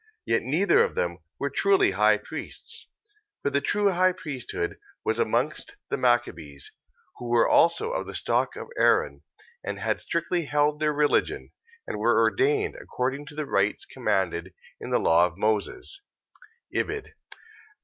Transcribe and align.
yet 0.25 0.41
neither 0.41 0.83
of 0.83 0.95
them 0.95 1.19
were 1.37 1.51
truly 1.51 1.91
high 1.91 2.17
priests; 2.17 2.89
for 3.43 3.51
the 3.51 3.61
true 3.61 3.89
high 3.91 4.11
priesthood 4.11 4.79
was 5.05 5.19
amongst 5.19 5.75
the 5.91 5.95
Machabees, 5.95 6.71
who 7.17 7.29
were 7.29 7.47
also 7.47 7.91
of 7.91 8.07
the 8.07 8.15
stock 8.15 8.55
of 8.55 8.65
Aaron, 8.79 9.21
and 9.63 9.77
had 9.77 9.99
strictly 9.99 10.45
held 10.45 10.79
their 10.79 10.91
religion, 10.91 11.51
and 11.85 11.99
were 11.99 12.17
ordained 12.19 12.75
according 12.81 13.27
to 13.27 13.35
the 13.35 13.45
rites 13.45 13.85
commanded 13.85 14.55
in 14.79 14.89
the 14.89 14.97
law 14.99 15.27
of 15.27 15.37
Moses. 15.37 16.01
Ibid. 16.73 17.13